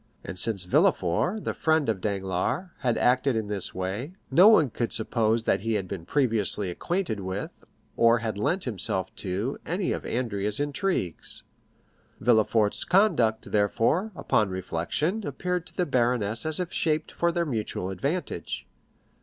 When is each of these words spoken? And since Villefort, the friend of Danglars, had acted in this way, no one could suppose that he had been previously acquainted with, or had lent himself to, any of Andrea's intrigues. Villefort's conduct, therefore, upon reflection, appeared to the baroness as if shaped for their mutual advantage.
And 0.23 0.39
since 0.39 0.63
Villefort, 0.63 1.43
the 1.43 1.53
friend 1.53 1.87
of 1.87 2.01
Danglars, 2.01 2.69
had 2.79 2.97
acted 2.97 3.35
in 3.35 3.49
this 3.49 3.75
way, 3.75 4.13
no 4.31 4.47
one 4.47 4.71
could 4.71 4.91
suppose 4.91 5.43
that 5.43 5.59
he 5.61 5.73
had 5.75 5.87
been 5.87 6.07
previously 6.07 6.71
acquainted 6.71 7.19
with, 7.19 7.51
or 7.95 8.17
had 8.17 8.35
lent 8.35 8.63
himself 8.63 9.13
to, 9.17 9.59
any 9.63 9.91
of 9.91 10.03
Andrea's 10.03 10.59
intrigues. 10.59 11.43
Villefort's 12.19 12.83
conduct, 12.83 13.51
therefore, 13.51 14.11
upon 14.15 14.49
reflection, 14.49 15.23
appeared 15.23 15.67
to 15.67 15.77
the 15.77 15.85
baroness 15.85 16.47
as 16.47 16.59
if 16.59 16.73
shaped 16.73 17.11
for 17.11 17.31
their 17.31 17.45
mutual 17.45 17.91
advantage. 17.91 18.65